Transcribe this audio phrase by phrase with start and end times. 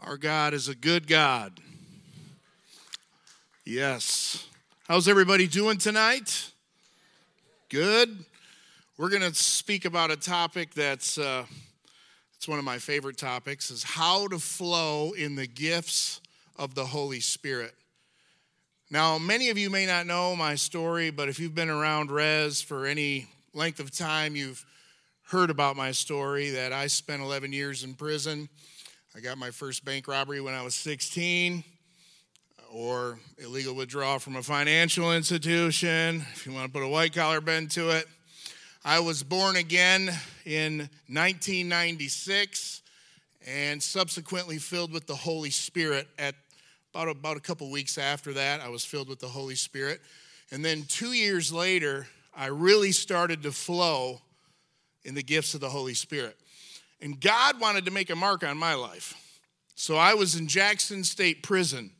[0.00, 1.60] Our God is a good God.
[3.64, 4.46] Yes.
[4.86, 6.52] How's everybody doing tonight?
[7.68, 8.24] Good.
[8.96, 11.46] We're going to speak about a topic that's uh,
[12.36, 16.20] it's one of my favorite topics is how to flow in the gifts
[16.56, 17.74] of the Holy Spirit.
[18.90, 22.62] Now, many of you may not know my story, but if you've been around Res
[22.62, 24.64] for any length of time, you've
[25.24, 28.48] heard about my story that I spent 11 years in prison.
[29.16, 31.64] I got my first bank robbery when I was 16,
[32.58, 37.14] uh, or illegal withdrawal from a financial institution, if you want to put a white
[37.14, 38.06] collar bend to it.
[38.84, 40.10] I was born again
[40.44, 42.82] in 1996
[43.46, 46.34] and subsequently filled with the Holy Spirit at
[46.92, 48.60] about, about a couple weeks after that.
[48.60, 50.02] I was filled with the Holy Spirit.
[50.50, 54.20] And then two years later, I really started to flow
[55.02, 56.36] in the gifts of the Holy Spirit.
[57.00, 59.14] And God wanted to make a mark on my life.
[59.74, 61.92] So I was in Jackson State Prison,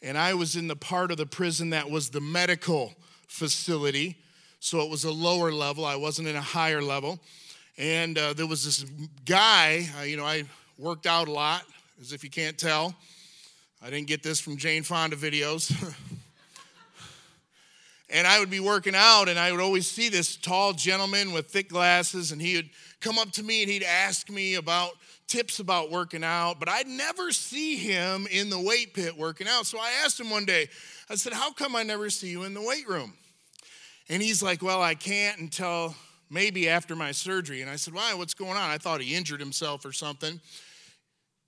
[0.00, 2.94] and I was in the part of the prison that was the medical
[3.26, 4.16] facility.
[4.60, 7.20] So it was a lower level, I wasn't in a higher level.
[7.76, 8.84] And uh, there was this
[9.24, 10.44] guy, uh, you know, I
[10.78, 11.62] worked out a lot,
[12.00, 12.94] as if you can't tell.
[13.80, 15.70] I didn't get this from Jane Fonda videos.
[18.10, 21.46] and I would be working out, and I would always see this tall gentleman with
[21.46, 24.92] thick glasses, and he would come up to me and he'd ask me about
[25.26, 29.66] tips about working out, but I'd never see him in the weight pit working out.
[29.66, 30.68] So I asked him one day,
[31.08, 33.12] I said, How come I never see you in the weight room?
[34.08, 35.94] And he's like, Well, I can't until
[36.30, 37.62] maybe after my surgery.
[37.62, 38.14] And I said, Why?
[38.14, 38.70] What's going on?
[38.70, 40.40] I thought he injured himself or something.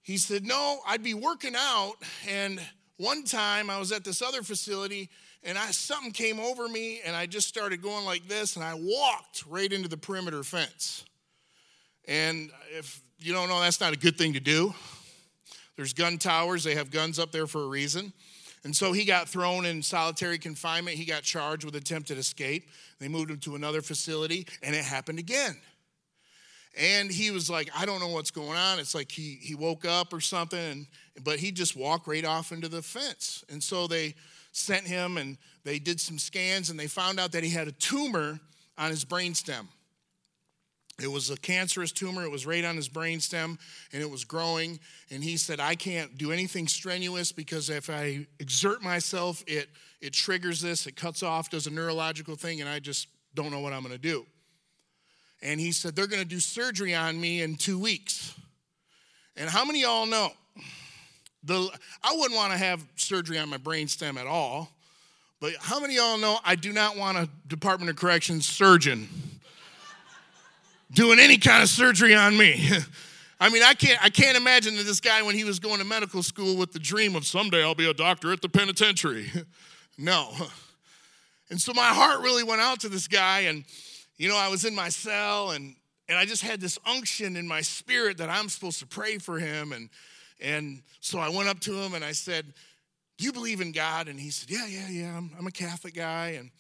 [0.02, 1.94] He said, No, I'd be working out.
[2.28, 2.60] And
[2.96, 5.08] one time I was at this other facility
[5.42, 8.74] and I, something came over me and I just started going like this and I
[8.74, 11.04] walked right into the perimeter fence.
[12.11, 14.75] And if you don't know, that's not a good thing to do.
[15.77, 18.12] There's gun towers, they have guns up there for a reason.
[18.64, 20.98] And so he got thrown in solitary confinement.
[20.98, 22.69] He got charged with attempted escape.
[22.99, 25.56] They moved him to another facility, and it happened again.
[26.76, 28.78] And he was like, I don't know what's going on.
[28.78, 30.87] It's like he, he woke up or something, and,
[31.25, 33.44] but he just walked right off into the fence.
[33.49, 34.15] And so they
[34.53, 37.72] sent him, and they did some scans, and they found out that he had a
[37.72, 38.41] tumor
[38.76, 39.69] on his brainstem.
[41.03, 42.25] It was a cancerous tumor.
[42.25, 43.59] It was right on his brainstem
[43.93, 44.78] and it was growing.
[45.11, 49.69] And he said, I can't do anything strenuous because if I exert myself, it,
[50.00, 53.61] it triggers this, it cuts off, does a neurological thing, and I just don't know
[53.61, 54.27] what I'm going to do.
[55.43, 58.34] And he said, They're going to do surgery on me in two weeks.
[59.37, 60.31] And how many y'all know?
[61.44, 61.71] The,
[62.03, 64.69] I wouldn't want to have surgery on my brainstem at all.
[65.41, 69.09] But how many y'all know I do not want a Department of Corrections surgeon?
[70.92, 72.68] Doing any kind of surgery on me.
[73.42, 75.84] I mean, I can't, I can't imagine that this guy, when he was going to
[75.84, 79.30] medical school with the dream of someday I'll be a doctor at the penitentiary.
[79.98, 80.30] no.
[81.48, 83.40] And so my heart really went out to this guy.
[83.40, 83.64] And,
[84.18, 85.74] you know, I was in my cell and,
[86.08, 89.38] and I just had this unction in my spirit that I'm supposed to pray for
[89.38, 89.72] him.
[89.72, 89.88] And,
[90.38, 92.52] and so I went up to him and I said,
[93.16, 94.08] Do you believe in God?
[94.08, 95.16] And he said, Yeah, yeah, yeah.
[95.16, 96.36] I'm, I'm a Catholic guy.
[96.38, 96.50] And,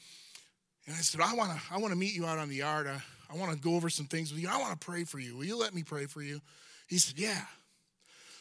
[0.90, 2.88] and I said, I want to I wanna meet you out on the yard.
[2.88, 3.00] I,
[3.32, 4.48] I want to go over some things with you.
[4.48, 5.36] I want to pray for you.
[5.36, 6.40] Will you let me pray for you?
[6.88, 7.44] He said, Yeah.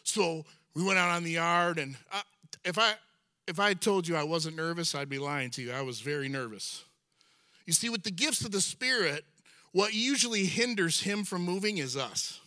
[0.02, 2.22] So we went out on the yard, and I,
[2.66, 2.94] if I
[3.48, 5.72] if I told you I wasn't nervous, I'd be lying to you.
[5.72, 6.84] I was very nervous.
[7.68, 9.26] You see, with the gifts of the Spirit,
[9.72, 12.40] what usually hinders him from moving is us.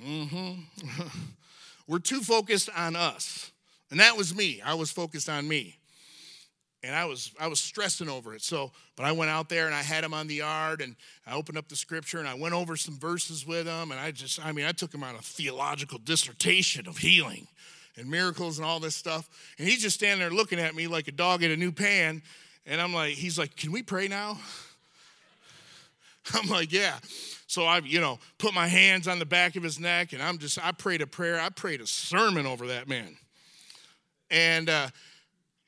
[0.00, 0.60] Mm-hmm.
[1.88, 3.50] We're too focused on us.
[3.90, 4.62] And that was me.
[4.64, 5.80] I was focused on me
[6.82, 8.42] and I was I was stressing over it.
[8.42, 11.34] So, but I went out there and I had him on the yard and I
[11.34, 14.44] opened up the scripture and I went over some verses with him and I just
[14.44, 17.46] I mean I took him on a theological dissertation of healing
[17.96, 19.28] and miracles and all this stuff.
[19.58, 22.22] And he's just standing there looking at me like a dog at a new pan.
[22.66, 24.38] And I'm like, he's like, "Can we pray now?"
[26.34, 26.98] I'm like, "Yeah."
[27.46, 30.38] So I, you know, put my hands on the back of his neck and I'm
[30.38, 31.38] just I prayed a prayer.
[31.38, 33.16] I prayed a sermon over that man.
[34.30, 34.88] And uh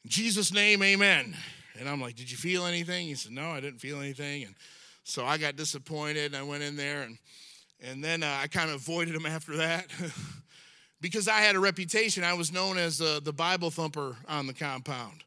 [0.05, 1.37] in Jesus' name, amen.
[1.79, 3.07] And I'm like, Did you feel anything?
[3.07, 4.45] He said, No, I didn't feel anything.
[4.45, 4.55] And
[5.03, 7.19] so I got disappointed and I went in there and
[7.83, 9.87] and then uh, I kind of avoided him after that
[11.01, 12.25] because I had a reputation.
[12.25, 15.23] I was known as uh, the Bible thumper on the compound.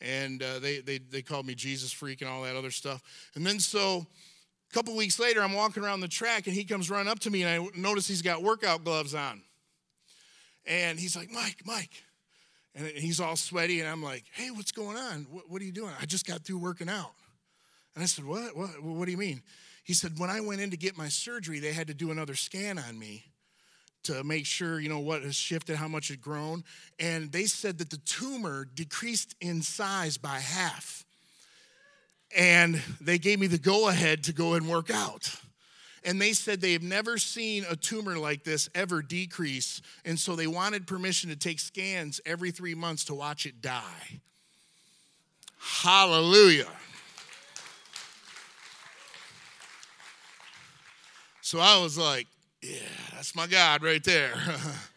[0.00, 3.02] And uh, they, they, they called me Jesus freak and all that other stuff.
[3.34, 4.06] And then so
[4.70, 7.30] a couple weeks later, I'm walking around the track and he comes running up to
[7.30, 9.42] me and I notice he's got workout gloves on.
[10.66, 12.02] And he's like, Mike, Mike,
[12.74, 15.26] and he's all sweaty, and I'm like, hey, what's going on?
[15.30, 15.92] What, what, are you doing?
[16.00, 17.12] I just got through working out.
[17.94, 18.56] And I said, what?
[18.56, 18.82] what?
[18.82, 19.42] What do you mean?
[19.84, 22.34] He said, when I went in to get my surgery, they had to do another
[22.34, 23.24] scan on me
[24.04, 26.62] to make sure, you know, what has shifted, how much had grown.
[26.98, 31.04] And they said that the tumor decreased in size by half.
[32.36, 35.34] And they gave me the go ahead to go and work out.
[36.04, 39.82] And they said they have never seen a tumor like this ever decrease.
[40.04, 44.20] And so they wanted permission to take scans every three months to watch it die.
[45.58, 46.68] Hallelujah.
[51.40, 52.26] So I was like,
[52.62, 52.76] yeah,
[53.14, 54.34] that's my God right there.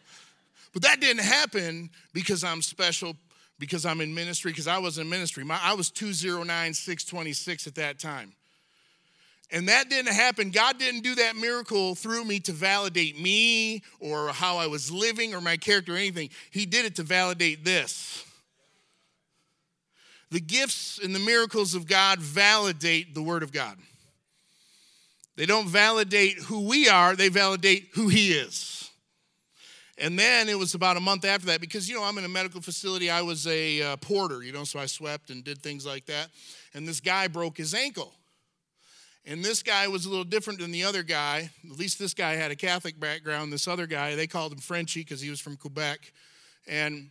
[0.72, 3.16] but that didn't happen because I'm special,
[3.58, 5.44] because I'm in ministry, because I was in ministry.
[5.44, 8.34] My, I was 209 626 at that time.
[9.52, 10.50] And that didn't happen.
[10.50, 15.34] God didn't do that miracle through me to validate me or how I was living
[15.34, 16.30] or my character or anything.
[16.50, 18.24] He did it to validate this.
[20.30, 23.76] The gifts and the miracles of God validate the Word of God.
[25.36, 28.90] They don't validate who we are, they validate who He is.
[29.98, 32.28] And then it was about a month after that because, you know, I'm in a
[32.28, 33.10] medical facility.
[33.10, 36.28] I was a uh, porter, you know, so I swept and did things like that.
[36.72, 38.14] And this guy broke his ankle.
[39.24, 41.50] And this guy was a little different than the other guy.
[41.64, 43.52] At least this guy had a Catholic background.
[43.52, 46.12] This other guy, they called him Frenchy because he was from Quebec.
[46.66, 47.10] And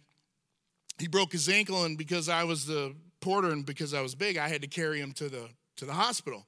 [1.00, 4.38] he broke his ankle, and because I was the porter and because I was big,
[4.38, 6.46] I had to carry him to the to the hospital.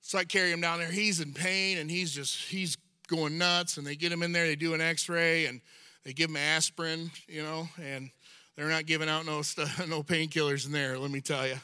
[0.00, 0.90] So I carry him down there.
[0.90, 2.76] He's in pain and he's just he's
[3.08, 3.76] going nuts.
[3.76, 4.46] And they get him in there.
[4.46, 5.60] They do an X-ray and
[6.04, 8.10] they give him aspirin, you know, and
[8.56, 10.98] they're not giving out no stuff, no painkillers in there.
[10.98, 11.56] Let me tell you.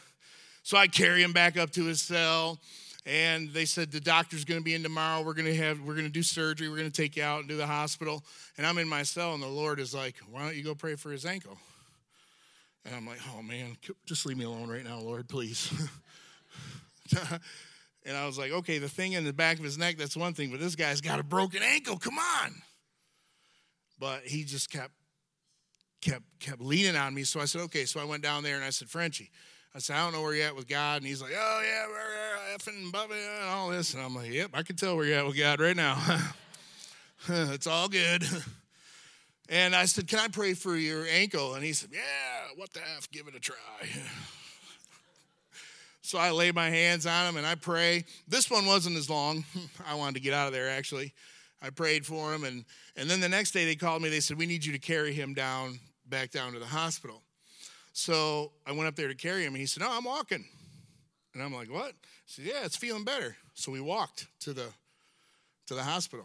[0.63, 2.59] So I carry him back up to his cell
[3.07, 5.23] and they said the doctor's going to be in tomorrow.
[5.23, 6.69] We're going to have we're going to do surgery.
[6.69, 8.23] We're going to take you out and do the hospital.
[8.57, 10.97] And i'm in my cell and the lord is like why don't you go pray
[10.97, 11.57] for his ankle?
[12.85, 13.77] And i'm like oh man
[14.07, 15.73] just leave me alone right now lord please.
[18.07, 20.33] And i was like okay the thing in the back of his neck that's one
[20.33, 21.99] thing but this guy's got a broken ankle.
[21.99, 22.55] Come on.
[23.99, 24.93] But he just kept
[26.01, 27.25] kept kept leaning on me.
[27.25, 27.85] So i said okay.
[27.85, 29.31] So i went down there and i said frenchie
[29.75, 30.99] I said, I don't know where you're at with God.
[30.99, 33.95] And he's like, oh, yeah, we're effing Bubba and all this.
[33.95, 35.97] And I'm like, yep, I can tell where you're at with God right now.
[37.29, 38.25] it's all good.
[39.51, 41.55] And I said, Can I pray for your ankle?
[41.55, 42.01] And he said, Yeah,
[42.55, 43.11] what the F?
[43.11, 43.57] Give it a try.
[46.03, 48.05] so I lay my hands on him and I pray.
[48.29, 49.45] This one wasn't as long.
[49.87, 51.13] I wanted to get out of there actually.
[51.61, 52.45] I prayed for him.
[52.45, 52.65] And,
[52.97, 54.09] and then the next day they called me.
[54.09, 57.21] They said, We need you to carry him down, back down to the hospital.
[58.01, 60.43] So I went up there to carry him, and he said, No, I'm walking.
[61.35, 61.93] And I'm like, What?
[62.25, 63.37] He said, Yeah, it's feeling better.
[63.53, 64.69] So we walked to the
[65.67, 66.25] to the hospital.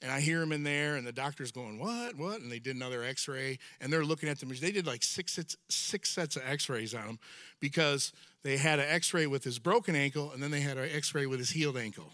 [0.00, 2.16] And I hear him in there, and the doctor's going, What?
[2.16, 2.40] What?
[2.40, 4.48] And they did another x ray, and they're looking at them.
[4.48, 7.18] They did like six, sets, six sets of x rays on him
[7.58, 8.12] because
[8.44, 11.12] they had an x ray with his broken ankle, and then they had an x
[11.16, 12.12] ray with his healed ankle.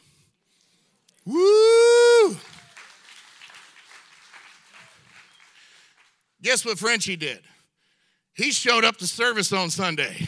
[1.26, 2.36] Woo!
[6.40, 7.42] Guess what Frenchie did?
[8.34, 10.26] He showed up to service on Sunday.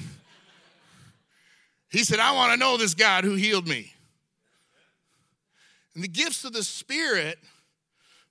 [1.91, 3.93] He said, I want to know this God who healed me.
[5.95, 7.39] And the gifts of the Spirit,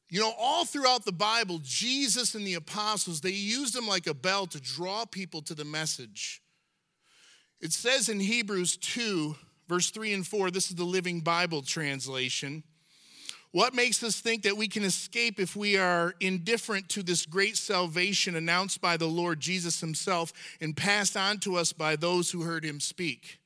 [0.09, 4.13] you know, all throughout the Bible, Jesus and the apostles, they used them like a
[4.13, 6.41] bell to draw people to the message.
[7.59, 9.35] It says in Hebrews 2,
[9.67, 12.63] verse 3 and 4, this is the Living Bible translation.
[13.55, 17.55] What makes us think that we can escape if we are indifferent to this great
[17.55, 22.41] salvation announced by the Lord Jesus himself and passed on to us by those who
[22.41, 23.39] heard him speak?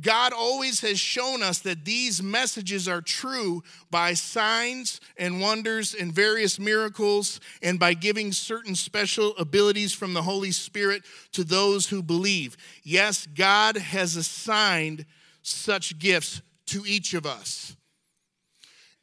[0.00, 6.12] God always has shown us that these messages are true by signs and wonders and
[6.12, 12.02] various miracles and by giving certain special abilities from the Holy Spirit to those who
[12.02, 12.56] believe.
[12.82, 15.06] Yes, God has assigned
[15.42, 17.76] such gifts to each of us.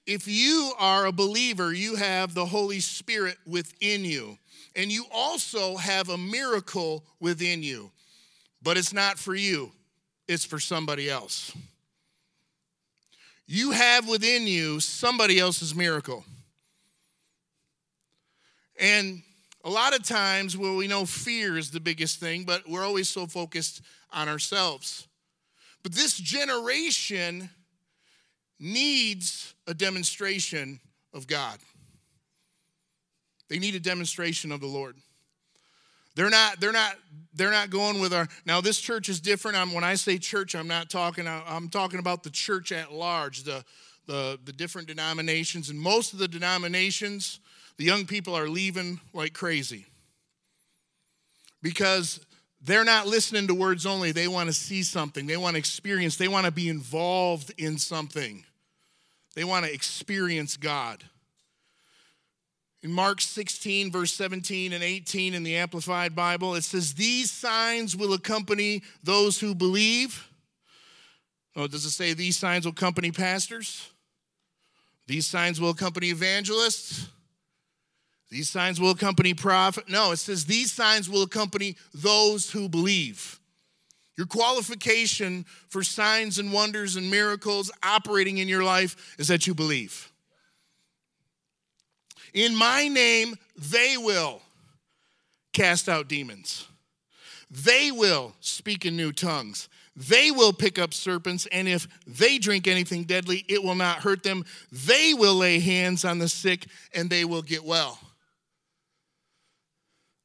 [0.08, 4.38] If you are a believer, you have the Holy Spirit within you,
[4.75, 7.91] and you also have a miracle within you,
[8.63, 9.72] but it's not for you,
[10.27, 11.51] it's for somebody else.
[13.46, 16.24] You have within you somebody else's miracle.
[18.79, 19.22] And
[19.63, 23.10] a lot of times, well, we know fear is the biggest thing, but we're always
[23.10, 23.81] so focused
[24.12, 25.08] on ourselves.
[25.84, 27.50] But this generation
[28.62, 30.80] needs a demonstration
[31.13, 31.58] of God.
[33.50, 34.96] They need a demonstration of the Lord.
[36.15, 36.96] They're not, they're not,
[37.34, 39.58] they're not going with our now this church is different.
[39.58, 43.44] I'm, when I say church, I'm not talking, I'm talking about the church at large,
[43.44, 43.63] the,
[44.08, 45.70] the, the different denominations.
[45.70, 47.39] And most of the denominations,
[47.77, 49.86] the young people are leaving like crazy.
[51.62, 52.25] Because
[52.62, 54.12] they're not listening to words only.
[54.12, 55.27] They want to see something.
[55.27, 56.18] They want to experience.
[56.18, 58.44] They want to be involved in something.
[59.36, 61.04] They want to experience God.
[62.84, 67.96] In Mark 16, verse 17 and 18 in the Amplified Bible, it says, These signs
[67.96, 70.28] will accompany those who believe.
[71.56, 73.90] Oh, does it say these signs will accompany pastors?
[75.06, 77.08] These signs will accompany evangelists?
[78.30, 79.90] These signs will accompany prophet.
[79.90, 83.40] No, it says these signs will accompany those who believe.
[84.18, 89.53] Your qualification for signs and wonders and miracles operating in your life is that you
[89.53, 90.12] believe.
[92.34, 94.41] In my name, they will
[95.53, 96.68] cast out demons.
[97.50, 99.68] They will speak in new tongues.
[99.96, 104.24] They will pick up serpents, and if they drink anything deadly, it will not hurt
[104.24, 104.46] them.
[104.72, 108.00] They will lay hands on the sick, and they will get well.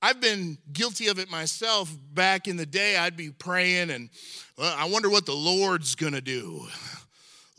[0.03, 2.97] I've been guilty of it myself back in the day.
[2.97, 4.11] I'd be praying, and
[4.59, 6.67] well, I wonder what the Lord's gonna do.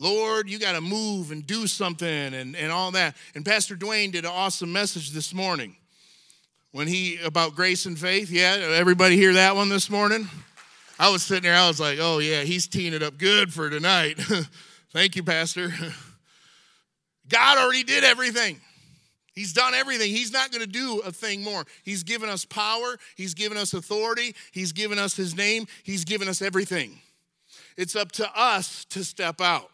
[0.00, 3.16] Lord, you got to move and do something and, and all that.
[3.34, 5.76] And Pastor Dwayne did an awesome message this morning
[6.70, 8.30] when he about grace and faith.
[8.30, 10.28] Yeah, everybody hear that one this morning?
[11.00, 13.70] I was sitting there, I was like, oh, yeah, he's teeing it up good for
[13.70, 14.20] tonight.
[14.92, 15.72] Thank you, Pastor.
[17.28, 18.60] God already did everything.
[19.38, 20.10] He's done everything.
[20.10, 21.64] He's not going to do a thing more.
[21.84, 26.26] He's given us power, He's given us authority, He's given us His name, He's given
[26.26, 26.98] us everything.
[27.76, 29.70] It's up to us to step out.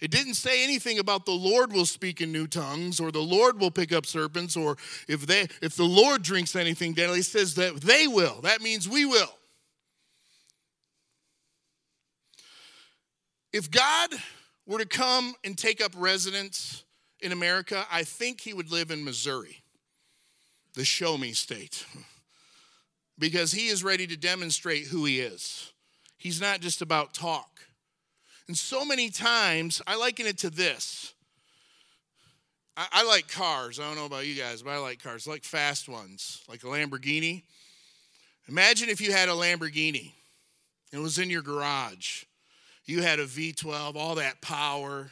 [0.00, 3.60] It didn't say anything about the Lord will speak in new tongues or the Lord
[3.60, 7.18] will pick up serpents or if they if the Lord drinks anything deadly.
[7.18, 8.40] It says that they will.
[8.40, 9.34] That means we will.
[13.52, 14.14] If God
[14.66, 16.84] were to come and take up residence
[17.20, 19.62] in America, I think he would live in Missouri,
[20.74, 21.86] the show me state,
[23.18, 25.72] because he is ready to demonstrate who he is.
[26.18, 27.60] He's not just about talk.
[28.48, 31.12] And so many times, I liken it to this.
[32.76, 33.80] I, like cars.
[33.80, 35.26] I don't know about you guys, but I like cars.
[35.26, 37.42] I like fast ones, like a Lamborghini.
[38.48, 40.12] Imagine if you had a Lamborghini
[40.92, 42.24] it was in your garage.
[42.84, 45.10] You had a V12, all that power.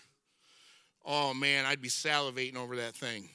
[1.04, 3.28] Oh man, I'd be salivating over that thing.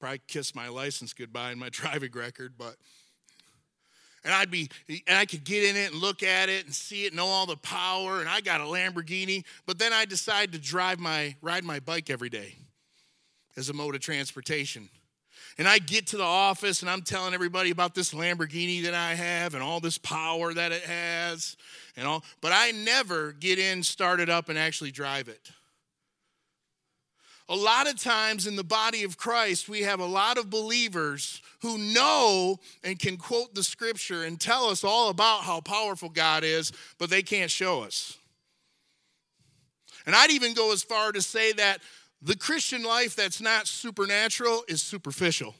[0.00, 2.76] Probably kiss my license goodbye and my driving record, but
[4.24, 7.04] and I'd be, and I could get in it and look at it and see
[7.04, 9.44] it, and know all the power, and I got a Lamborghini.
[9.66, 12.56] But then I decide to drive my, ride my bike every day
[13.56, 14.88] as a mode of transportation.
[15.58, 19.14] And I get to the office and I'm telling everybody about this Lamborghini that I
[19.14, 21.56] have and all this power that it has
[21.96, 25.50] and all, but I never get in, start it up, and actually drive it.
[27.48, 31.42] A lot of times in the body of Christ, we have a lot of believers
[31.60, 36.42] who know and can quote the scripture and tell us all about how powerful God
[36.42, 38.16] is, but they can't show us.
[40.06, 41.80] And I'd even go as far to say that
[42.22, 45.54] the Christian life that's not supernatural is superficial.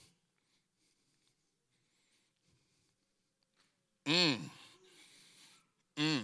[4.07, 4.37] Mm.
[5.99, 6.23] Mm.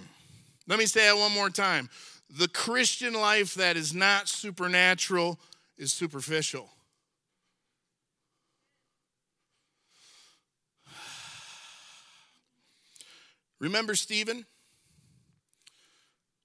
[0.66, 1.88] Let me say that one more time.
[2.38, 5.38] The Christian life that is not supernatural
[5.80, 6.68] is superficial.
[13.58, 14.44] Remember Stephen?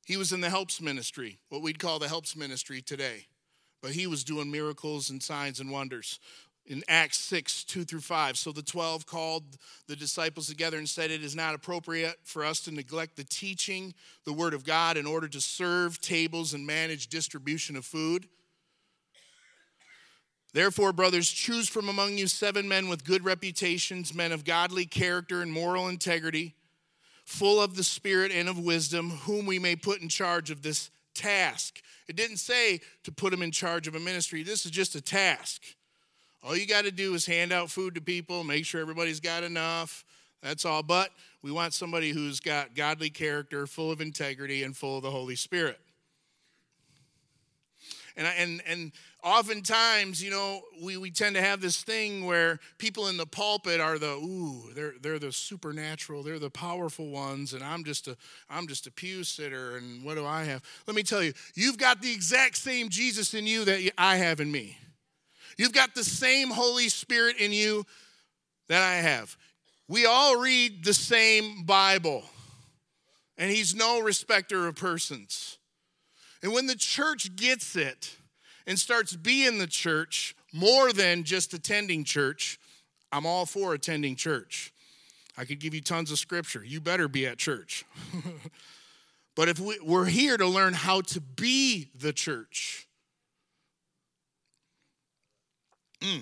[0.06, 3.27] He was in the helps ministry, what we'd call the helps ministry today.
[3.82, 6.20] But he was doing miracles and signs and wonders
[6.65, 8.38] in Acts 6, 2 through 5.
[8.38, 9.44] So the 12 called
[9.88, 13.94] the disciples together and said, It is not appropriate for us to neglect the teaching,
[14.24, 18.27] the word of God, in order to serve tables and manage distribution of food.
[20.56, 25.42] Therefore, brothers, choose from among you seven men with good reputations, men of godly character
[25.42, 26.56] and moral integrity,
[27.26, 30.92] full of the Spirit and of wisdom, whom we may put in charge of this
[31.14, 31.82] task.
[32.08, 35.02] It didn't say to put them in charge of a ministry, this is just a
[35.02, 35.62] task.
[36.42, 39.44] All you got to do is hand out food to people, make sure everybody's got
[39.44, 40.06] enough.
[40.42, 40.84] That's all.
[40.84, 41.10] But
[41.42, 45.36] we want somebody who's got godly character, full of integrity, and full of the Holy
[45.36, 45.82] Spirit.
[48.18, 48.92] And, and, and
[49.25, 53.82] oftentimes, you know, we, we tend to have this thing where people in the pulpit
[53.82, 58.15] are the, ooh, they're, they're the supernatural, they're the powerful ones, and I'm just a
[58.50, 60.62] I'm just a pew sitter, and what do I have?
[60.86, 64.39] Let me tell you, you've got the exact same Jesus in you that I have
[64.39, 64.77] in me.
[65.58, 67.86] You've got the same Holy Spirit in you
[68.67, 69.36] that I have.
[69.88, 72.24] We all read the same Bible,
[73.39, 75.58] and He's no respecter of persons.
[76.44, 78.17] And when the church gets it,
[78.68, 82.60] and starts being the church more than just attending church,
[83.12, 84.74] I'm all for attending church.
[85.38, 86.64] I could give you tons of scripture.
[86.64, 87.86] You better be at church.
[89.36, 92.88] but if we, we're here to learn how to be the church,
[96.00, 96.22] mm.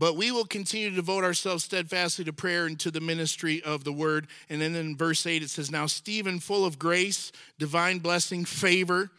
[0.00, 3.84] But we will continue to devote ourselves steadfastly to prayer and to the ministry of
[3.84, 4.28] the word.
[4.48, 9.10] And then in verse 8 it says, Now Stephen, full of grace, divine blessing, favor,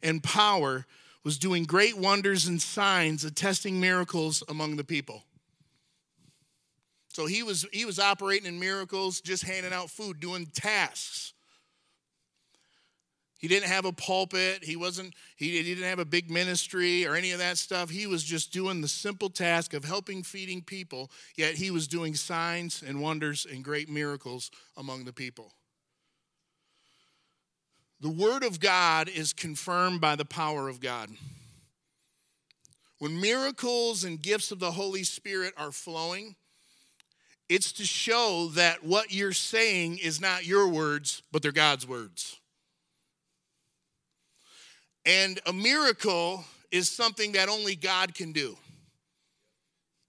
[0.00, 0.86] and power,
[1.24, 5.24] was doing great wonders and signs, attesting miracles among the people.
[7.08, 11.32] So he was, he was operating in miracles, just handing out food, doing tasks.
[13.38, 14.64] He didn't have a pulpit.
[14.64, 17.88] He wasn't he, didn't have a big ministry or any of that stuff.
[17.88, 22.14] He was just doing the simple task of helping feeding people, yet he was doing
[22.16, 25.52] signs and wonders and great miracles among the people.
[28.00, 31.10] The word of God is confirmed by the power of God.
[32.98, 36.34] When miracles and gifts of the Holy Spirit are flowing,
[37.48, 42.40] it's to show that what you're saying is not your words, but they're God's words.
[45.08, 48.58] And a miracle is something that only God can do.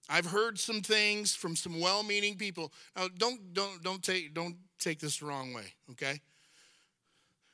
[0.10, 2.74] I've heard some things from some well-meaning people.
[2.98, 6.20] Now, don't don't don't take don't take this the wrong way, okay?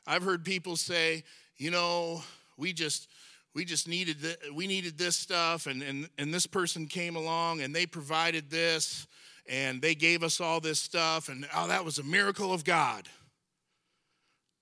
[0.08, 1.24] I've heard people say,
[1.58, 2.24] you know,
[2.58, 3.10] we just
[3.54, 7.62] we just needed th- we needed this stuff and, and and this person came along
[7.62, 9.06] and they provided this
[9.48, 13.08] and they gave us all this stuff and oh that was a miracle of God.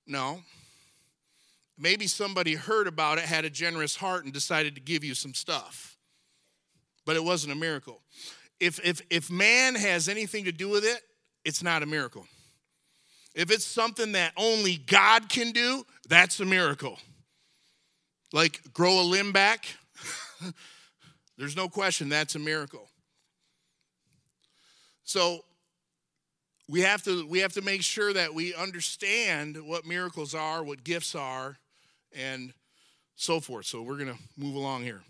[0.06, 0.42] No,
[1.78, 5.34] Maybe somebody heard about it, had a generous heart, and decided to give you some
[5.34, 5.98] stuff.
[7.06, 8.02] But it wasn't a miracle.
[8.60, 11.02] If, if, if man has anything to do with it,
[11.44, 12.26] it's not a miracle.
[13.36, 17.00] If it's something that only God can do, that's a miracle.
[18.32, 19.66] Like grow a limb back,
[21.38, 22.88] there's no question that's a miracle.
[25.04, 25.44] So
[26.70, 30.84] we have to we have to make sure that we understand what miracles are, what
[30.84, 31.58] gifts are,
[32.16, 32.54] and
[33.16, 33.66] so forth.
[33.66, 35.02] So we're going to move along here.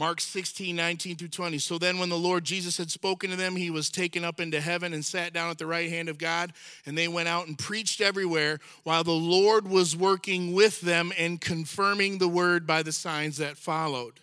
[0.00, 1.58] Mark 16, 19 through 20.
[1.58, 4.58] So then, when the Lord Jesus had spoken to them, he was taken up into
[4.58, 6.54] heaven and sat down at the right hand of God.
[6.86, 11.38] And they went out and preached everywhere while the Lord was working with them and
[11.38, 14.20] confirming the word by the signs that followed.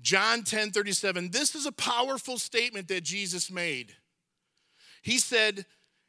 [0.00, 1.32] John 10, 37.
[1.32, 3.92] This is a powerful statement that Jesus made.
[5.02, 5.66] He said,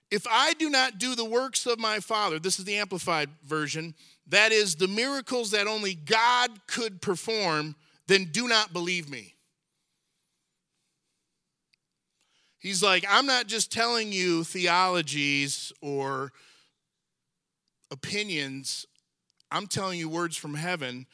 [0.10, 3.93] if I do not do the works of my Father, this is the Amplified version,
[4.28, 7.76] that is the miracles that only God could perform,
[8.08, 9.34] then do not believe me.
[12.60, 16.32] He's like, I'm not just telling you theologies or
[17.91, 18.86] opinions,
[19.52, 21.06] I'm telling you words from heaven.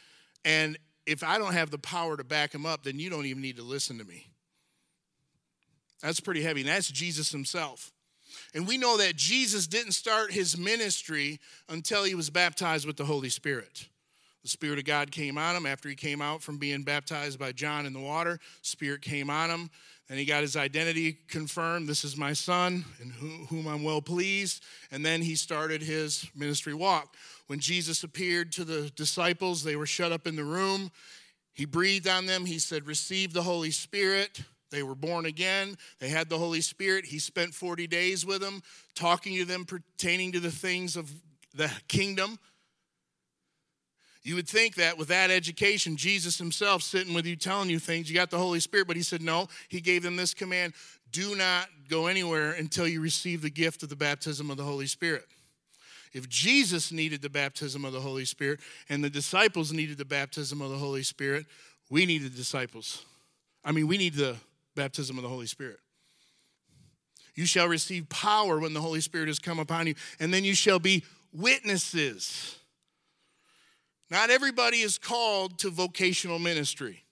[0.44, 3.42] And if I don't have the power to back them up, then you don't even
[3.42, 4.28] need to listen to me.
[6.02, 6.62] That's pretty heavy.
[6.62, 7.93] And that's Jesus himself.
[8.54, 11.40] And we know that Jesus didn't start his ministry
[11.70, 13.88] until he was baptized with the Holy Spirit.
[14.44, 17.54] The Spirit of God came on him after he came out from being baptized by
[17.54, 18.40] John in the water.
[18.62, 19.70] Spirit came on him,
[20.10, 21.88] and he got his identity confirmed.
[21.88, 23.10] This is my son, in
[23.48, 24.62] whom I'm well pleased.
[24.92, 27.16] And then he started his ministry walk.
[27.48, 30.92] When Jesus appeared to the disciples, they were shut up in the room.
[31.54, 32.46] He breathed on them.
[32.46, 34.42] He said, Receive the Holy Spirit.
[34.74, 35.78] They were born again.
[36.00, 37.06] They had the Holy Spirit.
[37.06, 38.64] He spent 40 days with them,
[38.96, 41.12] talking to them pertaining to the things of
[41.54, 42.40] the kingdom.
[44.24, 48.10] You would think that with that education, Jesus himself sitting with you telling you things,
[48.10, 49.48] you got the Holy Spirit, but he said no.
[49.70, 50.74] He gave them this command
[51.12, 54.88] do not go anywhere until you receive the gift of the baptism of the Holy
[54.88, 55.26] Spirit.
[56.12, 58.60] If Jesus needed the baptism of the Holy Spirit
[58.90, 61.46] and the disciples needed the baptism of the Holy Spirit,
[61.92, 63.06] we need the disciples.
[63.64, 64.38] I mean, we need the
[64.76, 65.80] baptism of the Holy Spirit.
[67.36, 70.54] You shall receive power when the Holy Spirit has come upon you, and then you
[70.54, 72.58] shall be witnesses.
[74.12, 77.04] Not everybody is called to vocational ministry.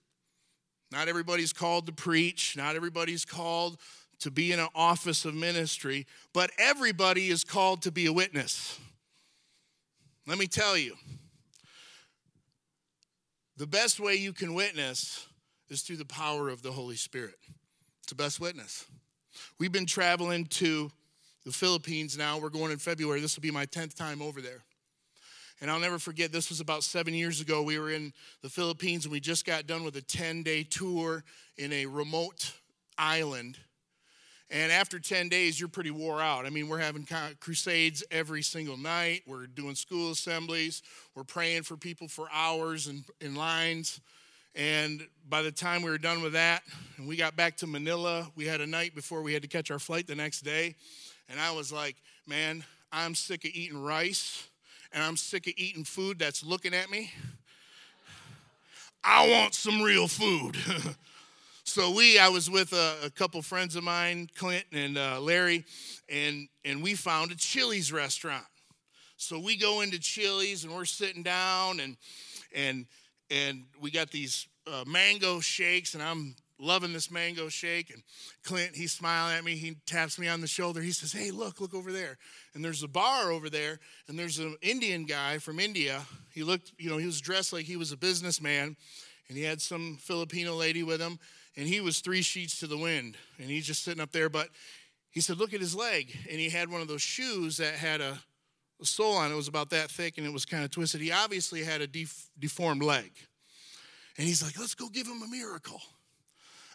[0.92, 2.56] Not everybody's called to preach.
[2.56, 3.78] Not everybody's called
[4.20, 8.80] to be in an office of ministry, but everybody is called to be a witness.
[10.28, 10.96] Let me tell you
[13.58, 15.26] the best way you can witness
[15.72, 17.36] is through the power of the Holy Spirit.
[18.00, 18.86] It's the best witness.
[19.58, 20.92] We've been traveling to
[21.46, 22.38] the Philippines now.
[22.38, 23.22] We're going in February.
[23.22, 24.64] This will be my 10th time over there.
[25.62, 27.62] And I'll never forget, this was about seven years ago.
[27.64, 31.24] We were in the Philippines and we just got done with a 10 day tour
[31.58, 32.52] in a remote
[32.98, 33.58] island.
[34.50, 36.46] And after 10 days, you're pretty wore out.
[36.46, 37.08] I mean, we're having
[37.40, 39.22] crusades every single night.
[39.26, 40.82] We're doing school assemblies.
[41.16, 44.02] We're praying for people for hours in, in lines.
[44.56, 46.64] And by the time we were done with that,
[46.98, 49.72] and we got back to Manila, we had a night before we had to catch
[49.72, 50.76] our flight the next day.
[51.30, 51.96] And I was like,
[52.28, 54.48] man, I'm sick of eating rice
[54.92, 57.12] and I'm sick of eating food that's looking at me.
[59.04, 60.58] I want some real food.
[61.64, 65.66] so we, I was with a, a couple friends of mine, Clint and uh, Larry,
[66.10, 68.46] and and we found a Chili's restaurant.
[69.18, 71.98] So we go into Chili's and we're sitting down and
[72.54, 72.86] and
[73.32, 77.90] and we got these uh, mango shakes and I'm loving this mango shake.
[77.90, 78.04] And
[78.44, 79.56] Clint, he's smiling at me.
[79.56, 80.82] He taps me on the shoulder.
[80.82, 82.18] He says, Hey, look, look over there.
[82.54, 86.02] And there's a bar over there, and there's an Indian guy from India.
[86.34, 88.78] He looked, you know, he was dressed like he was a businessman,
[89.28, 91.20] and he had some Filipino lady with him,
[91.58, 93.18] and he was three sheets to the wind.
[93.40, 94.30] And he's just sitting up there.
[94.30, 94.50] But
[95.10, 96.16] he said, Look at his leg.
[96.30, 98.20] And he had one of those shoes that had a,
[98.84, 99.34] sole on it.
[99.34, 101.02] It was about that thick, and it was kind of twisted.
[101.02, 103.12] He obviously had a def- deformed leg.
[104.18, 105.82] And he's like, Let's go give him a miracle.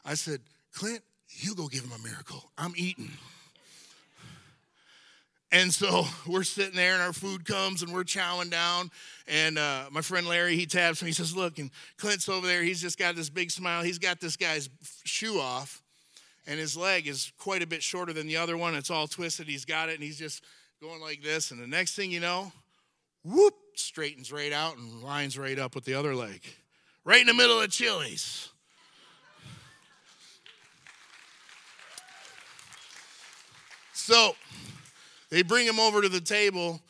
[0.05, 0.40] I said,
[0.73, 2.51] Clint, you go give him a miracle.
[2.57, 3.11] I'm eating.
[5.53, 8.90] And so we're sitting there, and our food comes, and we're chowing down.
[9.27, 11.09] And uh, my friend Larry, he taps me.
[11.09, 12.62] He says, "Look," and Clint's over there.
[12.62, 13.83] He's just got this big smile.
[13.83, 14.69] He's got this guy's
[15.05, 15.83] shoe off,
[16.47, 18.75] and his leg is quite a bit shorter than the other one.
[18.75, 19.47] It's all twisted.
[19.47, 20.45] He's got it, and he's just
[20.81, 21.51] going like this.
[21.51, 22.53] And the next thing you know,
[23.25, 26.43] whoop, straightens right out and lines right up with the other leg,
[27.05, 28.51] right in the middle of Chili's.
[33.93, 34.37] So
[35.31, 36.81] they bring him over to the table,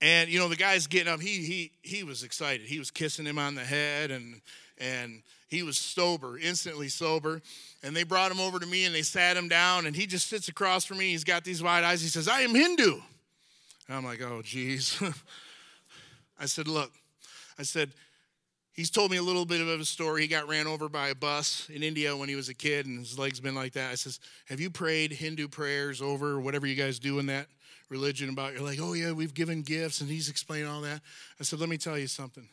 [0.00, 1.20] and you know the guy's getting up.
[1.20, 2.66] He he he was excited.
[2.66, 4.40] He was kissing him on the head, and
[4.78, 7.42] and he was sober, instantly sober.
[7.82, 10.28] And they brought him over to me, and they sat him down, and he just
[10.28, 11.10] sits across from me.
[11.10, 12.00] He's got these wide eyes.
[12.00, 13.00] He says, "I am Hindu."
[13.88, 15.02] And I'm like, "Oh, geez."
[16.38, 16.92] I said, "Look,"
[17.58, 17.92] I said
[18.72, 20.22] He's told me a little bit of a story.
[20.22, 23.00] He got ran over by a bus in India when he was a kid, and
[23.00, 23.92] his legs been like that.
[23.92, 27.48] I says, "Have you prayed Hindu prayers over whatever you guys do in that
[27.90, 31.02] religion about?" You're like, "Oh yeah, we've given gifts," and he's explaining all that.
[31.38, 32.48] I said, "Let me tell you something."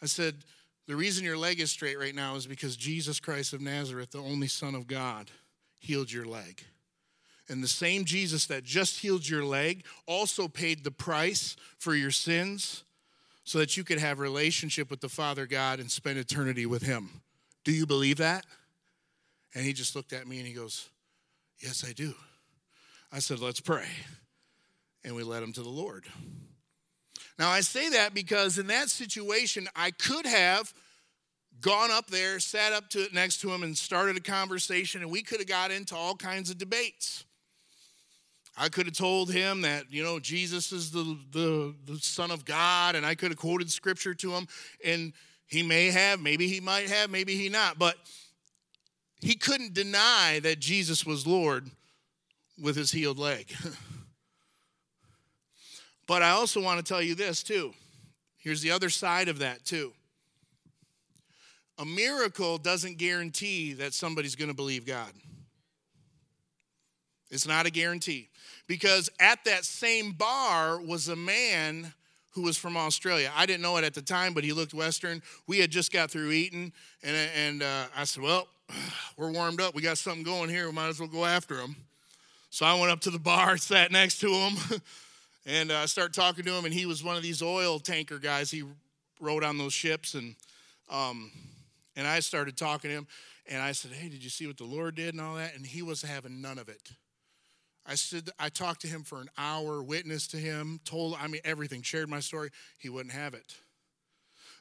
[0.00, 0.44] I said,
[0.86, 4.22] "The reason your leg is straight right now is because Jesus Christ of Nazareth, the
[4.22, 5.32] only Son of God,
[5.80, 6.64] healed your leg."
[7.48, 12.10] And the same Jesus that just healed your leg also paid the price for your
[12.10, 12.84] sins
[13.44, 17.22] so that you could have relationship with the Father God and spend eternity with him.
[17.64, 18.46] Do you believe that?
[19.54, 20.88] And he just looked at me and he goes,
[21.58, 22.14] Yes, I do.
[23.12, 23.86] I said, Let's pray.
[25.04, 26.06] And we led him to the Lord.
[27.38, 30.72] Now, I say that because in that situation, I could have
[31.60, 35.22] gone up there, sat up to next to him, and started a conversation, and we
[35.22, 37.24] could have got into all kinds of debates.
[38.56, 42.44] I could have told him that, you know, Jesus is the, the, the Son of
[42.44, 44.46] God, and I could have quoted scripture to him,
[44.84, 45.12] and
[45.46, 47.96] he may have, maybe he might have, maybe he not, but
[49.20, 51.70] he couldn't deny that Jesus was Lord
[52.60, 53.52] with his healed leg.
[56.06, 57.72] but I also want to tell you this, too.
[58.38, 59.92] Here's the other side of that, too.
[61.78, 65.10] A miracle doesn't guarantee that somebody's going to believe God.
[67.30, 68.28] It's not a guarantee.
[68.72, 71.92] Because at that same bar was a man
[72.30, 73.30] who was from Australia.
[73.36, 75.20] I didn't know it at the time, but he looked Western.
[75.46, 78.48] We had just got through eating, and, and uh, I said, Well,
[79.18, 79.74] we're warmed up.
[79.74, 80.64] We got something going here.
[80.64, 81.76] We might as well go after him.
[82.48, 84.54] So I went up to the bar, sat next to him,
[85.44, 86.64] and I uh, started talking to him.
[86.64, 88.50] And he was one of these oil tanker guys.
[88.50, 88.64] He
[89.20, 90.34] rode on those ships, and
[90.88, 91.30] um,
[91.94, 93.06] and I started talking to him.
[93.50, 95.56] And I said, Hey, did you see what the Lord did and all that?
[95.56, 96.92] And he was having none of it.
[97.84, 101.40] I stood, I talked to him for an hour, witnessed to him, told, I mean,
[101.44, 102.50] everything, shared my story.
[102.78, 103.56] He wouldn't have it.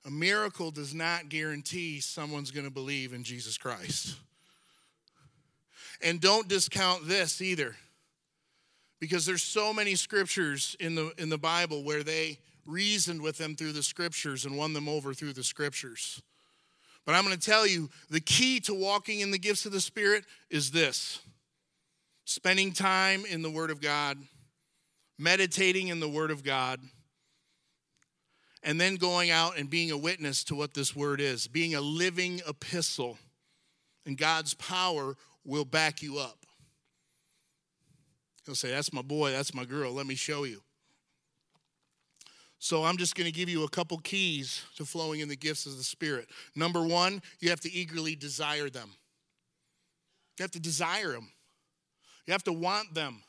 [0.05, 4.15] A miracle does not guarantee someone's going to believe in Jesus Christ.
[6.01, 7.75] And don't discount this either.
[8.99, 13.55] Because there's so many scriptures in the in the Bible where they reasoned with them
[13.55, 16.21] through the scriptures and won them over through the scriptures.
[17.05, 19.81] But I'm going to tell you the key to walking in the gifts of the
[19.81, 21.19] Spirit is this
[22.31, 24.17] spending time in the Word of God,
[25.19, 26.79] meditating in the Word of God,
[28.63, 31.81] and then going out and being a witness to what this Word is, being a
[31.81, 33.17] living epistle.
[34.05, 36.45] And God's power will back you up.
[38.45, 40.61] He'll say, That's my boy, that's my girl, let me show you.
[42.59, 45.65] So I'm just going to give you a couple keys to flowing in the gifts
[45.65, 46.29] of the Spirit.
[46.55, 48.91] Number one, you have to eagerly desire them.
[50.37, 51.31] You have to desire them.
[52.31, 53.23] You have to want them.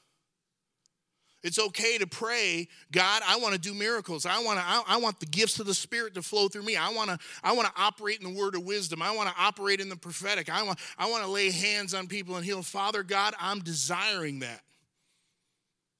[1.43, 4.27] It's okay to pray, God, I want to do miracles.
[4.27, 6.77] I want to I, I, want the gifts of the spirit to flow through me.
[6.77, 9.03] I want to I want to operate in the word of wisdom.
[9.03, 10.49] I want to operate in the prophetic.
[10.49, 12.63] I want I want to lay hands on people and heal.
[12.63, 14.61] Father God, I'm desiring that.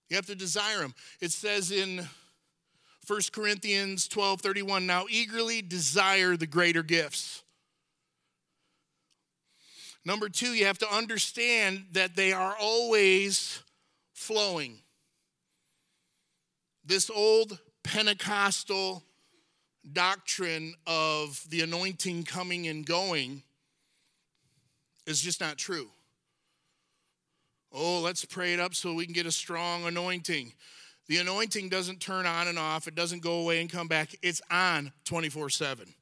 [0.09, 0.95] You have to desire them.
[1.21, 2.07] It says in
[3.09, 7.43] 1 Corinthians 12, 31, now eagerly desire the greater gifts
[10.05, 13.63] Number two, you have to understand that they are always
[14.13, 14.79] flowing.
[16.85, 19.05] This old Pentecostal
[19.93, 23.43] doctrine of the anointing coming and going
[25.07, 25.89] is just not true.
[27.73, 30.53] Oh, let's pray it up so we can get a strong anointing.
[31.09, 34.15] The anointing doesn't turn on and off, it doesn't go away and come back.
[34.23, 35.95] It's on 24 7.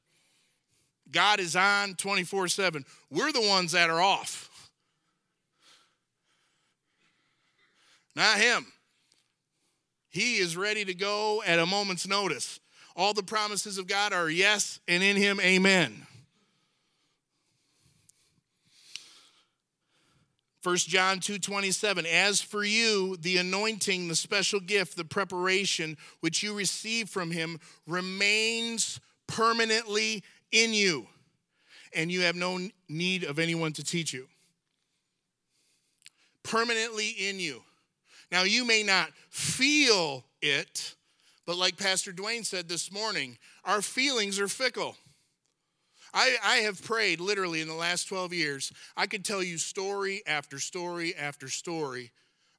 [1.11, 2.85] God is on 24 7.
[3.09, 4.69] We're the ones that are off,
[8.15, 8.65] not Him.
[10.09, 12.59] He is ready to go at a moment's notice.
[12.95, 16.05] All the promises of God are yes, and in Him, amen.
[20.63, 26.53] 1 John 2:27 As for you the anointing the special gift the preparation which you
[26.53, 31.07] receive from him remains permanently in you
[31.93, 34.27] and you have no need of anyone to teach you
[36.43, 37.61] permanently in you
[38.31, 40.95] now you may not feel it
[41.45, 44.95] but like Pastor Dwayne said this morning our feelings are fickle
[46.13, 48.71] I, I have prayed literally in the last 12 years.
[48.97, 52.11] I could tell you story after story after story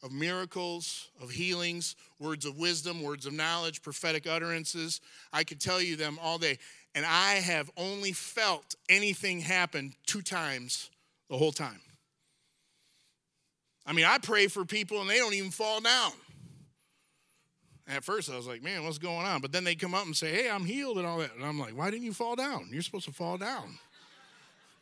[0.02, 5.00] of miracles, of healings, words of wisdom, words of knowledge, prophetic utterances.
[5.32, 6.58] I could tell you them all day.
[6.94, 10.90] And I have only felt anything happen two times
[11.30, 11.80] the whole time.
[13.86, 16.12] I mean, I pray for people and they don't even fall down.
[17.88, 19.40] At first, I was like, man, what's going on?
[19.40, 21.34] But then they come up and say, hey, I'm healed and all that.
[21.34, 22.68] And I'm like, why didn't you fall down?
[22.70, 23.78] You're supposed to fall down.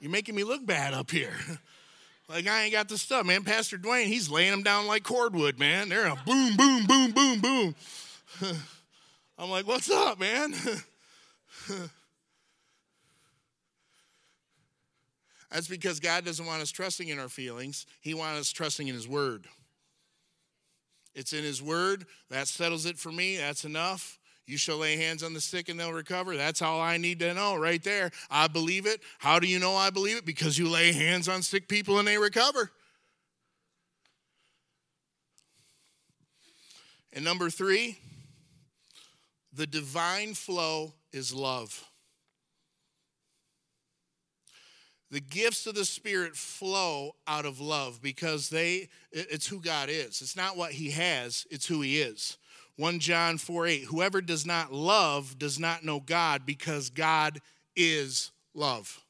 [0.01, 1.33] You're making me look bad up here.
[2.29, 3.43] like, I ain't got the stuff, man.
[3.43, 5.89] Pastor Dwayne, he's laying them down like cordwood, man.
[5.89, 7.75] They're a boom, boom, boom, boom, boom.
[9.39, 10.55] I'm like, what's up, man?
[15.51, 18.95] That's because God doesn't want us trusting in our feelings, He wants us trusting in
[18.95, 19.47] His Word.
[21.15, 22.07] It's in His Word.
[22.31, 23.37] That settles it for me.
[23.37, 24.19] That's enough.
[24.47, 26.37] You shall lay hands on the sick and they'll recover.
[26.37, 28.11] That's all I need to know right there.
[28.31, 29.01] I believe it.
[29.19, 30.27] How do you know I believe it?
[30.27, 32.71] Because you lay hands on sick people and they recover.
[37.13, 37.99] And number three,
[39.53, 41.85] the divine flow is love.
[45.11, 50.23] The gifts of the spirit flow out of love because they it's who god is.
[50.23, 52.39] It's not what he has it's who he is.
[52.77, 57.41] 1 john 4 8 whoever does not love does not know god because god
[57.75, 59.05] is love.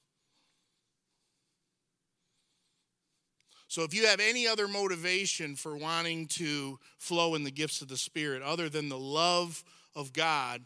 [3.68, 7.88] So if you have any other motivation for wanting to flow in the gifts of
[7.88, 9.62] the spirit other than the love
[9.94, 10.62] of god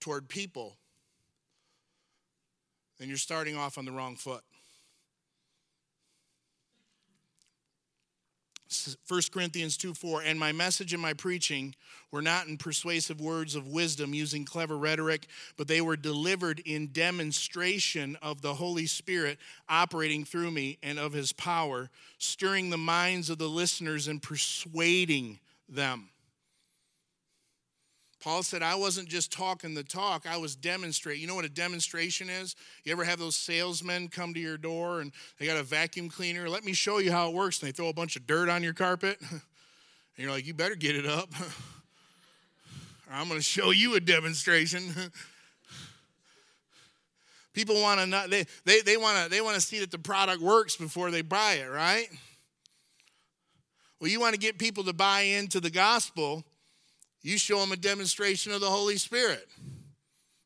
[0.00, 0.76] toward people
[2.98, 4.42] then you're starting off on the wrong foot
[9.08, 11.74] 1 Corinthians 2 4, and my message and my preaching
[12.10, 16.88] were not in persuasive words of wisdom using clever rhetoric, but they were delivered in
[16.92, 23.30] demonstration of the Holy Spirit operating through me and of his power, stirring the minds
[23.30, 26.08] of the listeners and persuading them.
[28.20, 31.20] Paul said, I wasn't just talking the talk, I was demonstrating.
[31.20, 32.56] You know what a demonstration is?
[32.84, 36.48] You ever have those salesmen come to your door and they got a vacuum cleaner?
[36.48, 37.60] Let me show you how it works.
[37.60, 39.18] And they throw a bunch of dirt on your carpet.
[40.18, 41.28] And you're like, you better get it up.
[43.10, 44.80] I'm going to show you a demonstration.
[47.52, 50.42] People want to they, they, they want to they want to see that the product
[50.42, 52.06] works before they buy it, right?
[54.00, 56.44] Well, you want to get people to buy into the gospel
[57.26, 59.48] you show them a demonstration of the Holy Spirit.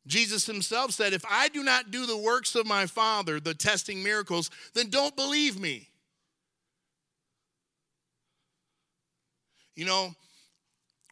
[0.06, 4.02] Jesus himself said, If I do not do the works of my Father, the testing
[4.02, 5.88] miracles, then don't believe me.
[9.76, 10.14] You know,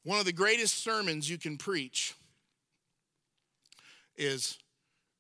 [0.05, 2.15] one of the greatest sermons you can preach
[4.17, 4.57] is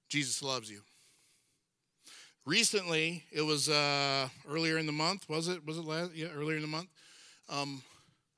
[0.08, 0.80] Jesus loves you.
[2.46, 5.66] Recently, it was uh, earlier in the month, was it?
[5.66, 6.14] Was it last?
[6.14, 6.88] Yeah, earlier in the month.
[7.50, 7.82] Um,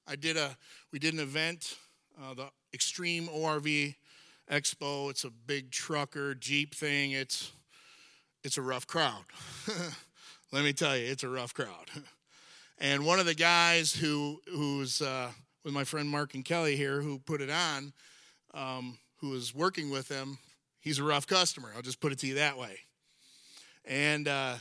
[0.08, 0.56] I did a,
[0.92, 1.76] we did an event
[2.20, 3.94] uh, the Extreme ORV
[4.50, 5.10] Expo.
[5.10, 7.12] It's a big trucker Jeep thing.
[7.12, 7.52] It's
[8.42, 9.24] it's a rough crowd.
[10.52, 11.90] Let me tell you, it's a rough crowd.
[12.78, 15.30] and one of the guys who who's uh,
[15.64, 17.92] with my friend Mark and Kelly here, who put it on,
[18.54, 20.38] um, who was working with them,
[20.80, 21.70] he's a rough customer.
[21.74, 22.78] I'll just put it to you that way.
[23.84, 24.56] And uh,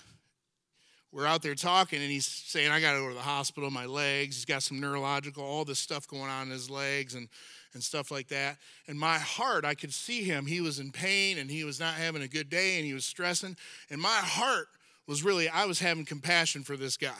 [1.12, 3.88] we're out there talking, and he's saying, I got to go to the hospital, my
[3.88, 4.36] legs.
[4.36, 7.28] He's got some neurological, all this stuff going on in his legs and,
[7.74, 8.58] and stuff like that.
[8.88, 10.46] And my heart, I could see him.
[10.46, 13.06] He was in pain and he was not having a good day and he was
[13.06, 13.58] stressing.
[13.90, 14.68] And my heart
[15.08, 17.14] was really I was having compassion for this guy.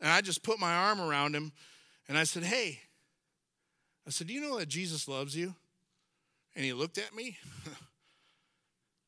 [0.00, 1.52] And I just put my arm around him
[2.06, 2.80] and I said, Hey,
[4.06, 5.54] I said, Do you know that Jesus loves you?
[6.54, 7.38] And he looked at me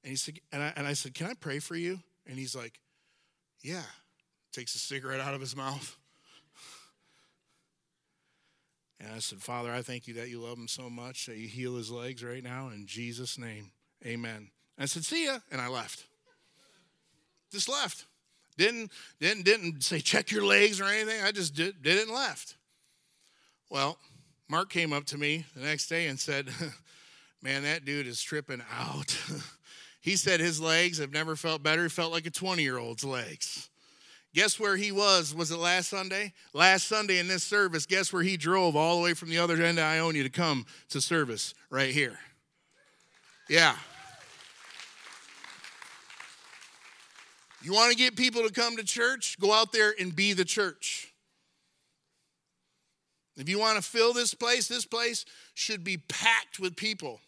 [0.03, 2.01] and he said, and I, and I said, Can I pray for you?
[2.27, 2.81] And he's like,
[3.63, 3.83] Yeah.
[4.53, 5.97] Takes a cigarette out of his mouth.
[9.01, 11.47] And I said, Father, I thank you that you love him so much that you
[11.47, 13.71] heal his legs right now in Jesus' name.
[14.05, 14.51] Amen.
[14.79, 15.39] I said, See ya.
[15.53, 16.05] And I left.
[17.53, 18.07] Just left.
[18.57, 18.91] Didn't,
[19.21, 21.23] didn't, didn't say check your legs or anything.
[21.23, 22.57] I just did, did it and left.
[23.71, 23.99] Well,
[24.49, 26.49] Mark came up to me the next day and said,
[27.43, 29.17] Man, that dude is tripping out.
[30.01, 31.85] he said his legs have never felt better.
[31.85, 33.69] He felt like a 20 year old's legs.
[34.35, 35.35] Guess where he was?
[35.35, 36.33] Was it last Sunday?
[36.53, 39.55] Last Sunday in this service, guess where he drove all the way from the other
[39.63, 41.55] end of Ionia to come to service?
[41.71, 42.19] Right here.
[43.49, 43.75] Yeah.
[47.63, 49.39] You want to get people to come to church?
[49.41, 51.13] Go out there and be the church.
[53.37, 57.21] If you want to fill this place, this place should be packed with people.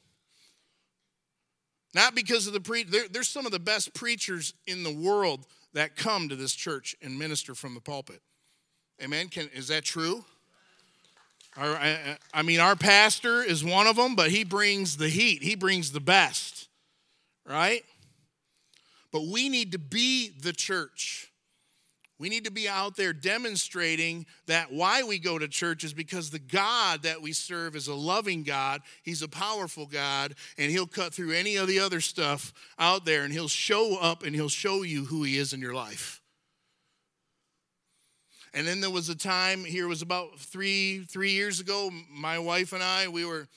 [1.95, 5.47] Not because of the pre there, there's some of the best preachers in the world
[5.73, 8.21] that come to this church and minister from the pulpit.
[9.03, 9.29] Amen.
[9.29, 10.25] Can, is that true?
[11.57, 15.43] Our, I, I mean, our pastor is one of them, but he brings the heat.
[15.43, 16.69] He brings the best,
[17.45, 17.85] right?
[19.13, 21.30] But we need to be the church.
[22.21, 26.29] We need to be out there demonstrating that why we go to church is because
[26.29, 28.83] the God that we serve is a loving God.
[29.03, 33.25] He's a powerful God, and He'll cut through any of the other stuff out there
[33.25, 36.21] and He'll show up and He'll show you who He is in your life.
[38.53, 41.91] And then there was a time here was about three three years ago.
[42.13, 43.49] My wife and I we were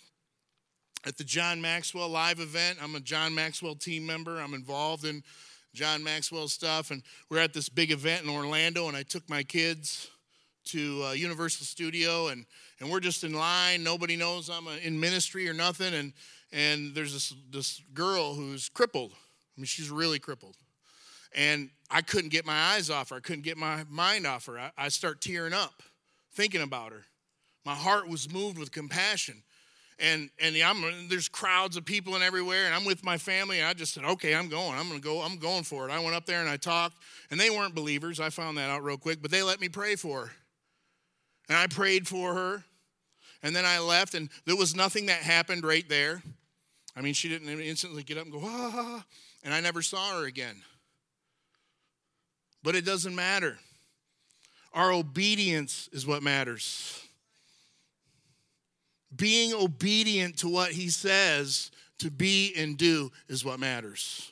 [1.06, 2.78] at the John Maxwell live event.
[2.82, 4.40] I'm a John Maxwell team member.
[4.40, 5.22] I'm involved in
[5.74, 6.92] John Maxwell stuff.
[6.92, 10.10] And we're at this big event in Orlando, and I took my kids
[10.66, 12.46] to uh, Universal Studio, and,
[12.80, 13.84] and we're just in line.
[13.84, 15.94] Nobody knows I'm uh, in ministry or nothing.
[15.94, 16.14] And,
[16.52, 19.12] and there's this, this girl who's crippled.
[19.12, 20.56] I mean, she's really crippled.
[21.36, 23.18] And I couldn't get my eyes off her.
[23.18, 24.60] I couldn't get my mind off her.
[24.60, 25.82] I, I start tearing up
[26.34, 27.06] thinking about her.
[27.66, 29.44] My heart was moved with compassion
[30.00, 33.60] and and I'm there's crowds of people and everywhere, and I'm with my family.
[33.60, 34.78] And I just said, okay, I'm going.
[34.78, 35.22] I'm gonna go.
[35.22, 35.92] I'm going for it.
[35.92, 36.98] I went up there and I talked,
[37.32, 38.20] and they weren't believers.
[38.20, 40.32] I found that out real quick, but they let me pray for her,
[41.50, 42.64] and I prayed for her,
[43.42, 46.22] and then I left, and there was nothing that happened right there.
[46.96, 49.04] I mean, she didn't instantly get up and go ah,
[49.44, 50.62] and I never saw her again.
[52.62, 53.58] But it doesn't matter.
[54.74, 57.04] Our obedience is what matters
[59.18, 64.32] being obedient to what he says to be and do is what matters.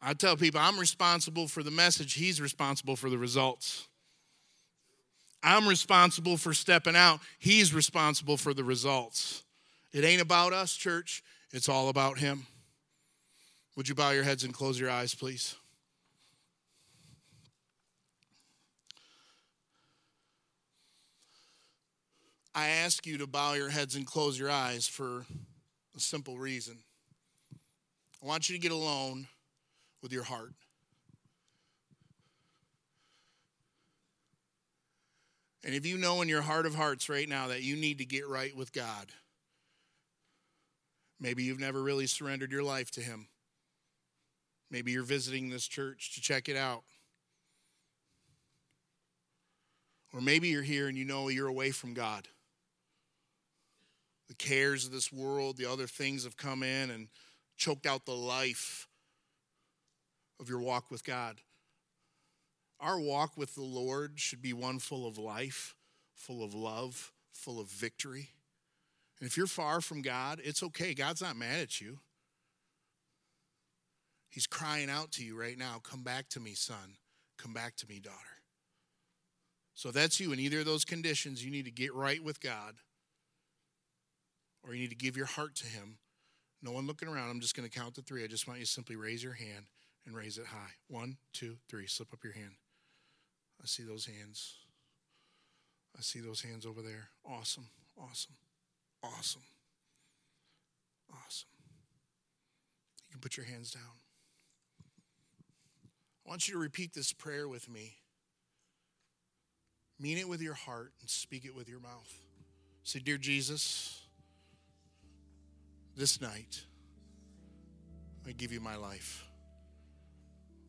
[0.00, 3.88] I tell people I'm responsible for the message, he's responsible for the results.
[5.42, 9.42] I'm responsible for stepping out, he's responsible for the results.
[9.92, 12.46] It ain't about us, church, it's all about him.
[13.76, 15.56] Would you bow your heads and close your eyes, please?
[22.56, 25.26] I ask you to bow your heads and close your eyes for
[25.94, 26.78] a simple reason.
[28.22, 29.26] I want you to get alone
[30.02, 30.54] with your heart.
[35.62, 38.06] And if you know in your heart of hearts right now that you need to
[38.06, 39.12] get right with God,
[41.20, 43.28] maybe you've never really surrendered your life to Him.
[44.70, 46.84] Maybe you're visiting this church to check it out.
[50.14, 52.28] Or maybe you're here and you know you're away from God
[54.28, 57.08] the cares of this world, the other things have come in and
[57.56, 58.88] choked out the life
[60.40, 61.40] of your walk with God.
[62.80, 65.74] Our walk with the Lord should be one full of life,
[66.14, 68.30] full of love, full of victory.
[69.18, 70.92] And if you're far from God, it's okay.
[70.92, 72.00] God's not mad at you.
[74.28, 76.98] He's crying out to you right now Come back to me, son.
[77.38, 78.16] Come back to me, daughter.
[79.74, 82.40] So if that's you in either of those conditions, you need to get right with
[82.40, 82.74] God
[84.66, 85.98] or you need to give your heart to Him,
[86.62, 88.24] no one looking around, I'm just going to count to three.
[88.24, 89.66] I just want you to simply raise your hand
[90.06, 90.72] and raise it high.
[90.88, 91.86] One, two, three.
[91.86, 92.52] Slip up your hand.
[93.62, 94.54] I see those hands.
[95.96, 97.08] I see those hands over there.
[97.24, 98.34] Awesome, awesome,
[99.02, 99.42] awesome,
[101.10, 101.48] awesome.
[103.06, 103.82] You can put your hands down.
[106.24, 107.96] I want you to repeat this prayer with me.
[109.98, 112.12] Mean it with your heart and speak it with your mouth.
[112.82, 113.95] Say, Dear Jesus,
[115.96, 116.62] this night,
[118.26, 119.24] I give you my life.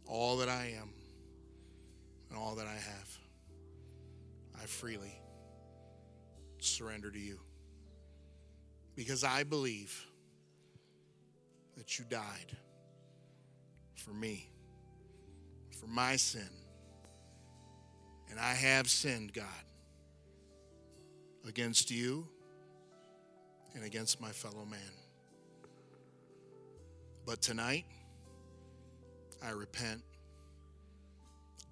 [0.07, 0.89] all that I am
[2.29, 3.17] and all that I have,
[4.61, 5.13] I freely
[6.59, 7.39] surrender to you.
[8.95, 10.05] Because I believe
[11.75, 12.55] that you died
[13.95, 14.49] for me,
[15.79, 16.49] for my sin.
[18.31, 19.45] And I have sinned, God,
[21.47, 22.27] against you
[23.75, 24.96] and against my fellow man.
[27.27, 27.83] But tonight,
[29.43, 30.01] I repent.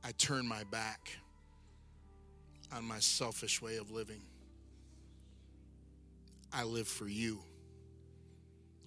[0.04, 1.10] I turn my back
[2.74, 4.22] on my selfish way of living.
[6.52, 7.40] I live for you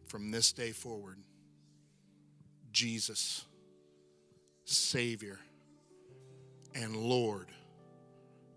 [0.08, 1.16] from this day forward.
[2.70, 3.46] Jesus,
[4.66, 5.38] Savior
[6.74, 7.48] and Lord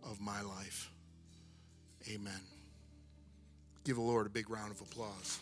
[0.04, 0.92] of my life.
[2.10, 2.42] Amen.
[3.86, 5.40] Give the Lord a big round of applause.